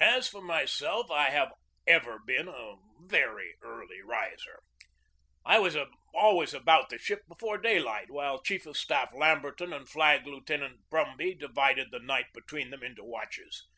[0.00, 1.52] As for myself, I have
[1.86, 4.58] ever been a very early riser.
[5.44, 5.76] I was
[6.12, 11.16] always about the ship before daylight, while Chief of Staff Lamberton and Flag Lieutenant Brum
[11.16, 13.68] by divided the night between them into watches.